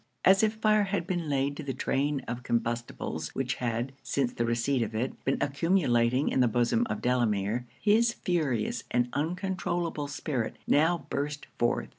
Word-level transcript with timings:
As 0.25 0.41
if 0.41 0.55
fire 0.55 0.85
had 0.85 1.05
been 1.05 1.29
laid 1.29 1.55
to 1.57 1.61
the 1.63 1.75
train 1.75 2.21
of 2.27 2.41
combustibles 2.41 3.35
which 3.35 3.53
had, 3.61 3.91
since 4.01 4.33
the 4.33 4.45
receipt 4.47 4.81
of 4.81 4.95
it, 4.95 5.23
been 5.25 5.37
accumulating 5.39 6.29
in 6.29 6.39
the 6.39 6.47
bosom 6.47 6.87
of 6.89 7.03
Delamere, 7.03 7.67
his 7.79 8.11
furious 8.11 8.83
and 8.89 9.09
uncontroulable 9.13 10.07
spirit 10.07 10.55
now 10.65 11.05
burst 11.11 11.45
forth. 11.59 11.89